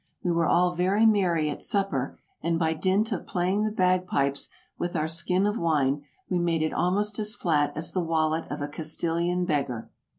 We 0.23 0.31
were 0.31 0.47
all 0.47 0.73
very 0.73 1.05
merry 1.05 1.47
at 1.51 1.61
supper, 1.61 2.17
and 2.41 2.57
by 2.57 2.73
dint 2.73 3.11
of 3.11 3.27
playing 3.27 3.61
the 3.61 3.71
bagpipes 3.71 4.49
with 4.75 4.95
our 4.95 5.07
skin 5.07 5.45
of 5.45 5.59
wine, 5.59 6.01
we 6.27 6.39
made 6.39 6.63
it 6.63 6.73
almost 6.73 7.19
as 7.19 7.35
flat 7.35 7.71
as 7.77 7.91
the 7.91 8.01
wallet 8.03 8.51
of 8.51 8.63
a 8.63 8.67
Castilian 8.67 9.45
beggar. 9.45 9.91